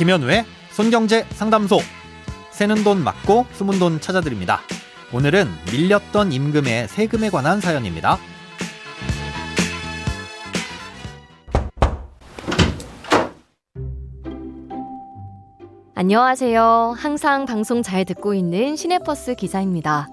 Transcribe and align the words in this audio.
김현우의 0.00 0.46
손경제 0.70 1.26
상담소. 1.32 1.78
새는 2.52 2.84
돈 2.84 3.04
맞고 3.04 3.44
숨은 3.52 3.78
돈 3.78 4.00
찾아드립니다. 4.00 4.62
오늘은 5.12 5.46
밀렸던 5.70 6.32
임금의 6.32 6.88
세금에 6.88 7.28
관한 7.28 7.60
사연입니다. 7.60 8.16
안녕하세요. 16.00 16.94
항상 16.96 17.44
방송 17.44 17.82
잘 17.82 18.06
듣고 18.06 18.32
있는 18.32 18.74
시내버스 18.74 19.34
기사입니다. 19.34 20.08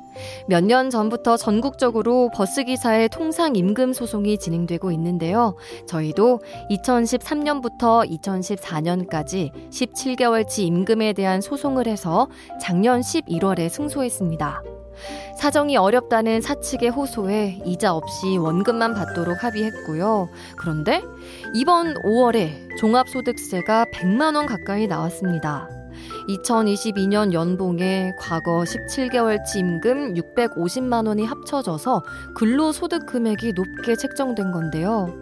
몇 0.50 0.66
년 0.66 0.90
전부터 0.90 1.38
전국적으로 1.38 2.30
버스기사의 2.36 3.08
통상 3.08 3.56
임금 3.56 3.94
소송이 3.94 4.38
진행되고 4.38 4.92
있는데요. 4.92 5.56
저희도 5.88 6.42
2013년부터 6.72 8.06
2014년까지 8.20 9.52
17개월치 9.72 10.64
임금에 10.64 11.14
대한 11.14 11.40
소송을 11.40 11.88
해서 11.88 12.28
작년 12.60 13.00
11월에 13.00 13.70
승소했습니다. 13.70 14.62
사정이 15.38 15.78
어렵다는 15.78 16.42
사측의 16.42 16.90
호소에 16.90 17.62
이자 17.66 17.94
없이 17.94 18.38
원금만 18.38 18.94
받도록 18.94 19.44
합의했고요. 19.44 20.30
그런데 20.58 21.02
이번 21.54 21.94
5월에 21.96 22.78
종합소득세가 22.78 23.86
100만 23.94 24.36
원 24.36 24.46
가까이 24.46 24.88
나왔습니다. 24.88 25.70
2022년 26.28 27.34
연봉에 27.34 28.12
과거 28.20 28.64
17개월치 28.64 29.58
임금 29.58 30.14
650만 30.16 31.08
원이 31.08 31.26
합쳐져서 31.26 32.04
근로소득 32.36 33.06
금액이 33.06 33.54
높게 33.54 33.96
책정된 33.96 34.52
건데요. 34.52 35.14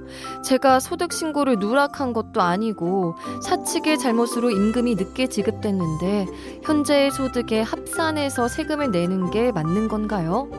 제가 0.44 0.80
소득 0.80 1.14
신고를 1.14 1.58
누락한 1.60 2.14
것도 2.14 2.42
아니고 2.42 3.16
사측의 3.42 4.00
잘못으로 4.00 4.52
임금이 4.52 4.96
늦게 4.96 5.28
지급됐는데 5.28 6.28
현재의 6.64 7.12
소득에 7.12 7.62
합산해서 7.62 8.48
세금을 8.48 8.92
내는 8.92 9.32
게 9.32 9.52
맞는 9.52 9.88
건가요? 9.88 10.50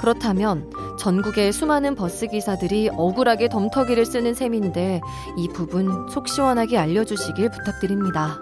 그렇다면 0.00 0.70
전국의 0.98 1.52
수많은 1.52 1.94
버스 1.94 2.26
기사들이 2.26 2.90
억울하게 2.92 3.48
덤터기를 3.48 4.04
쓰는 4.04 4.34
셈인데 4.34 5.00
이 5.36 5.48
부분 5.48 6.08
속 6.08 6.28
시원하게 6.28 6.78
알려주시길 6.78 7.50
부탁드립니다. 7.50 8.40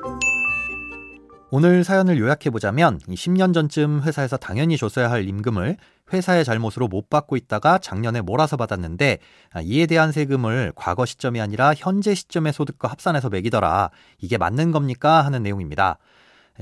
오늘 1.53 1.83
사연을 1.83 2.17
요약해보자면 2.20 3.01
10년 3.01 3.53
전쯤 3.53 4.03
회사에서 4.03 4.37
당연히 4.37 4.77
줬어야 4.77 5.11
할 5.11 5.27
임금을 5.27 5.79
회사의 6.12 6.45
잘못으로 6.45 6.87
못 6.87 7.11
받고 7.11 7.34
있다가 7.34 7.79
작년에 7.79 8.20
몰아서 8.20 8.56
받았는데 8.56 9.19
아, 9.53 9.61
이에 9.61 9.87
대한 9.87 10.12
세금을 10.12 10.73
과거 10.77 11.05
시점이 11.05 11.41
아니라 11.41 11.75
현재 11.77 12.15
시점의 12.15 12.53
소득과 12.53 12.87
합산해서 12.87 13.31
매기더라. 13.31 13.91
이게 14.21 14.39
맞는 14.39 14.71
겁니까? 14.71 15.25
하는 15.25 15.43
내용입니다. 15.43 15.98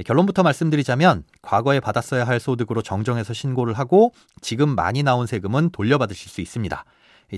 결론부터 0.06 0.42
말씀드리자면 0.42 1.24
과거에 1.42 1.80
받았어야 1.80 2.24
할 2.24 2.40
소득으로 2.40 2.80
정정해서 2.80 3.34
신고를 3.34 3.74
하고 3.74 4.14
지금 4.40 4.74
많이 4.74 5.02
나온 5.02 5.26
세금은 5.26 5.68
돌려받으실 5.68 6.30
수 6.30 6.40
있습니다. 6.40 6.84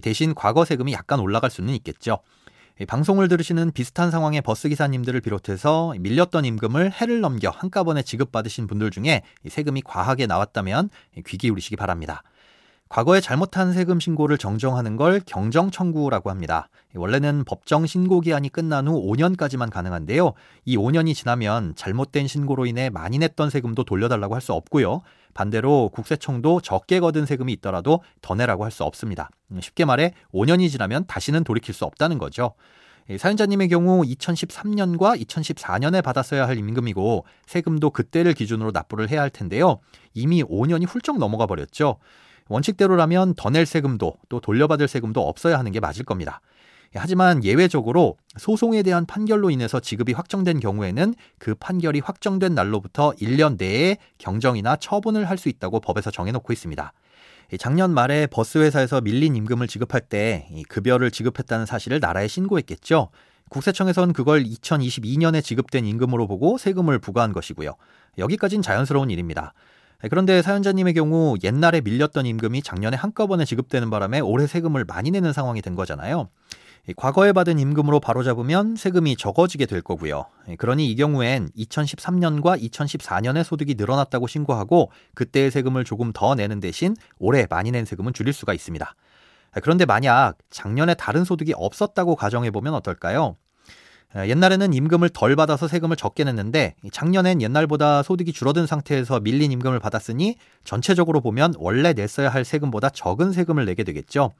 대신 0.02 0.36
과거 0.36 0.64
세금이 0.64 0.92
약간 0.92 1.18
올라갈 1.18 1.50
수는 1.50 1.74
있겠죠. 1.74 2.20
방송을 2.86 3.28
들으시는 3.28 3.72
비슷한 3.72 4.10
상황의 4.10 4.40
버스 4.40 4.68
기사님들을 4.68 5.20
비롯해서 5.20 5.94
밀렸던 5.98 6.44
임금을 6.44 6.92
해를 6.92 7.20
넘겨 7.20 7.50
한꺼번에 7.50 8.02
지급받으신 8.02 8.66
분들 8.66 8.90
중에 8.90 9.22
세금이 9.48 9.82
과하게 9.82 10.26
나왔다면 10.26 10.88
귀 11.26 11.36
기울이시기 11.36 11.76
바랍니다. 11.76 12.22
과거에 12.90 13.20
잘못한 13.20 13.72
세금 13.72 14.00
신고를 14.00 14.36
정정하는 14.36 14.96
걸 14.96 15.20
경정 15.24 15.70
청구라고 15.70 16.28
합니다. 16.28 16.68
원래는 16.96 17.44
법정 17.44 17.86
신고 17.86 18.20
기한이 18.20 18.48
끝난 18.48 18.88
후 18.88 19.00
5년까지만 19.06 19.70
가능한데요. 19.70 20.32
이 20.64 20.76
5년이 20.76 21.14
지나면 21.14 21.74
잘못된 21.76 22.26
신고로 22.26 22.66
인해 22.66 22.90
많이 22.90 23.18
냈던 23.18 23.48
세금도 23.48 23.84
돌려달라고 23.84 24.34
할 24.34 24.40
수 24.40 24.54
없고요. 24.54 25.02
반대로 25.34 25.90
국세청도 25.90 26.62
적게 26.62 26.98
거둔 26.98 27.26
세금이 27.26 27.52
있더라도 27.54 28.02
더 28.22 28.34
내라고 28.34 28.64
할 28.64 28.72
수 28.72 28.82
없습니다. 28.82 29.30
쉽게 29.60 29.84
말해 29.84 30.14
5년이 30.34 30.68
지나면 30.68 31.06
다시는 31.06 31.44
돌이킬 31.44 31.72
수 31.72 31.84
없다는 31.84 32.18
거죠. 32.18 32.54
사연자님의 33.16 33.68
경우 33.68 34.02
2013년과 34.02 35.20
2014년에 35.20 36.02
받았어야 36.02 36.48
할 36.48 36.58
임금이고 36.58 37.24
세금도 37.46 37.90
그때를 37.90 38.34
기준으로 38.34 38.72
납부를 38.72 39.10
해야 39.10 39.20
할 39.20 39.30
텐데요. 39.30 39.78
이미 40.12 40.42
5년이 40.42 40.88
훌쩍 40.88 41.18
넘어가 41.18 41.46
버렸죠. 41.46 41.98
원칙대로라면 42.50 43.34
더 43.36 43.48
낼 43.50 43.64
세금도 43.64 44.14
또 44.28 44.40
돌려받을 44.40 44.86
세금도 44.88 45.26
없어야 45.26 45.58
하는 45.58 45.72
게 45.72 45.80
맞을 45.80 46.04
겁니다. 46.04 46.40
하지만 46.94 47.44
예외적으로 47.44 48.16
소송에 48.36 48.82
대한 48.82 49.06
판결로 49.06 49.50
인해서 49.50 49.78
지급이 49.78 50.12
확정된 50.12 50.58
경우에는 50.58 51.14
그 51.38 51.54
판결이 51.54 52.00
확정된 52.00 52.54
날로부터 52.54 53.12
1년 53.12 53.56
내에 53.58 53.96
경정이나 54.18 54.76
처분을 54.76 55.28
할 55.30 55.38
수 55.38 55.48
있다고 55.48 55.80
법에서 55.80 56.10
정해놓고 56.10 56.52
있습니다. 56.52 56.92
작년 57.58 57.92
말에 57.92 58.26
버스 58.26 58.58
회사에서 58.58 59.00
밀린 59.00 59.36
임금을 59.36 59.68
지급할 59.68 60.00
때 60.02 60.48
급여를 60.68 61.10
지급했다는 61.12 61.66
사실을 61.66 62.00
나라에 62.00 62.26
신고했겠죠. 62.28 63.08
국세청에선 63.48 64.12
그걸 64.12 64.44
2022년에 64.44 65.42
지급된 65.42 65.84
임금으로 65.84 66.26
보고 66.26 66.58
세금을 66.58 66.98
부과한 66.98 67.32
것이고요. 67.32 67.74
여기까진 68.18 68.62
자연스러운 68.62 69.10
일입니다. 69.10 69.54
네, 70.02 70.08
그런데 70.08 70.40
사연자님의 70.40 70.94
경우 70.94 71.36
옛날에 71.44 71.82
밀렸던 71.82 72.24
임금이 72.24 72.62
작년에 72.62 72.96
한꺼번에 72.96 73.44
지급되는 73.44 73.90
바람에 73.90 74.20
올해 74.20 74.46
세금을 74.46 74.84
많이 74.86 75.10
내는 75.10 75.32
상황이 75.32 75.60
된 75.60 75.74
거잖아요. 75.74 76.28
과거에 76.96 77.32
받은 77.32 77.58
임금으로 77.58 78.00
바로잡으면 78.00 78.76
세금이 78.76 79.16
적어지게 79.16 79.66
될 79.66 79.82
거고요. 79.82 80.24
그러니 80.56 80.90
이 80.90 80.96
경우엔 80.96 81.50
2013년과 81.56 82.60
2014년의 82.62 83.44
소득이 83.44 83.74
늘어났다고 83.74 84.26
신고하고 84.26 84.90
그때의 85.14 85.50
세금을 85.50 85.84
조금 85.84 86.12
더 86.14 86.34
내는 86.34 86.58
대신 86.60 86.96
올해 87.18 87.46
많이 87.50 87.70
낸 87.70 87.84
세금은 87.84 88.14
줄일 88.14 88.32
수가 88.32 88.54
있습니다. 88.54 88.94
그런데 89.62 89.84
만약 89.84 90.38
작년에 90.48 90.94
다른 90.94 91.24
소득이 91.24 91.52
없었다고 91.54 92.16
가정해보면 92.16 92.72
어떨까요? 92.74 93.36
옛날에는 94.16 94.72
임금을 94.72 95.10
덜 95.10 95.36
받아서 95.36 95.68
세금을 95.68 95.96
적게 95.96 96.24
냈는데 96.24 96.74
작년엔 96.90 97.42
옛날보다 97.42 98.02
소득이 98.02 98.32
줄어든 98.32 98.66
상태에서 98.66 99.20
밀린 99.20 99.52
임금을 99.52 99.78
받았으니 99.78 100.36
전체적으로 100.64 101.20
보면 101.20 101.54
원래 101.58 101.92
냈어야 101.92 102.28
할 102.28 102.44
세금보다 102.44 102.90
적은 102.90 103.32
세금을 103.32 103.66
내게 103.66 103.84
되겠죠. 103.84 104.32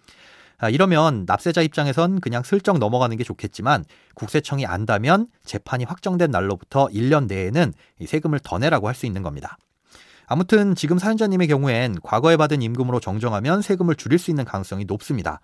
아, 0.59 0.69
이러면 0.69 1.25
납세자 1.27 1.63
입장에선 1.63 2.21
그냥 2.21 2.43
슬쩍 2.43 2.79
넘어가는 2.79 3.17
게 3.17 3.25
좋겠지만 3.25 3.85
국세청이 4.15 4.67
안다면 4.67 5.29
재판이 5.45 5.85
확정된 5.85 6.31
날로부터 6.31 6.89
1년 6.89 7.29
내에는 7.29 7.73
세금을 8.05 8.41
더 8.41 8.59
내라고 8.59 8.89
할 8.89 8.95
수 8.95 9.07
있는 9.07 9.23
겁니다. 9.23 9.57
아무튼 10.27 10.75
지금 10.75 10.99
사연자님의 10.99 11.49
경우엔 11.49 11.97
과거에 12.03 12.37
받은 12.37 12.61
임금으로 12.61 13.01
정정하면 13.01 13.63
세금을 13.63 13.95
줄일 13.95 14.19
수 14.19 14.31
있는 14.31 14.45
가능성이 14.45 14.85
높습니다. 14.85 15.41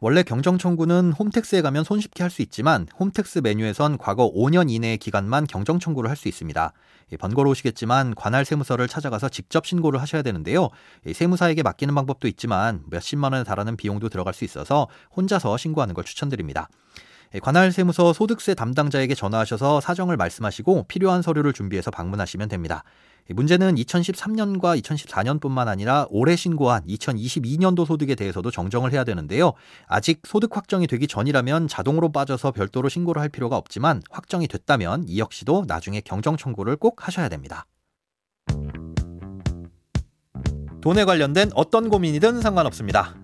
원래 0.00 0.22
경정 0.22 0.58
청구는 0.58 1.12
홈택스에 1.12 1.62
가면 1.62 1.84
손쉽게 1.84 2.22
할 2.22 2.30
수 2.30 2.42
있지만 2.42 2.86
홈택스 2.98 3.38
메뉴에선 3.38 3.96
과거 3.96 4.30
5년 4.32 4.70
이내의 4.70 4.98
기간만 4.98 5.46
경정 5.46 5.78
청구를 5.78 6.10
할 6.10 6.16
수 6.16 6.28
있습니다. 6.28 6.72
번거로우시겠지만 7.18 8.14
관할 8.14 8.44
세무서를 8.44 8.88
찾아가서 8.88 9.28
직접 9.28 9.66
신고를 9.66 10.00
하셔야 10.00 10.22
되는데요. 10.22 10.70
세무사에게 11.12 11.62
맡기는 11.62 11.94
방법도 11.94 12.28
있지만 12.28 12.82
몇십만 12.90 13.32
원에 13.32 13.44
달하는 13.44 13.76
비용도 13.76 14.08
들어갈 14.08 14.34
수 14.34 14.44
있어서 14.44 14.88
혼자서 15.16 15.56
신고하는 15.56 15.94
걸 15.94 16.04
추천드립니다. 16.04 16.68
관할 17.40 17.72
세무서 17.72 18.12
소득세 18.12 18.54
담당자에게 18.54 19.14
전화하셔서 19.14 19.80
사정을 19.80 20.16
말씀하시고 20.16 20.84
필요한 20.88 21.22
서류를 21.22 21.52
준비해서 21.52 21.90
방문하시면 21.90 22.48
됩니다. 22.48 22.84
문제는 23.28 23.76
2013년과 23.76 24.80
2014년뿐만 24.82 25.66
아니라 25.66 26.06
올해 26.10 26.36
신고한 26.36 26.84
2022년도 26.86 27.86
소득에 27.86 28.14
대해서도 28.14 28.50
정정을 28.50 28.92
해야 28.92 29.02
되는데요. 29.02 29.54
아직 29.86 30.20
소득 30.24 30.54
확정이 30.56 30.86
되기 30.86 31.06
전이라면 31.06 31.68
자동으로 31.68 32.12
빠져서 32.12 32.52
별도로 32.52 32.88
신고를 32.88 33.22
할 33.22 33.30
필요가 33.30 33.56
없지만 33.56 34.02
확정이 34.10 34.46
됐다면 34.46 35.04
이 35.08 35.18
역시도 35.18 35.64
나중에 35.66 36.02
경정 36.02 36.36
청구를 36.36 36.76
꼭 36.76 37.06
하셔야 37.06 37.28
됩니다. 37.28 37.66
돈에 40.82 41.06
관련된 41.06 41.50
어떤 41.54 41.88
고민이든 41.88 42.42
상관없습니다. 42.42 43.23